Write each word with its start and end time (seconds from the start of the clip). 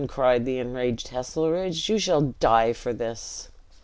cried 0.07 0.45
the 0.45 0.57
enraged 0.57 1.09
Heselrigge, 1.11 1.87
"you 1.87 1.99
shall 1.99 2.33
die 2.39 2.73
for 2.73 2.91
this!" 2.91 3.49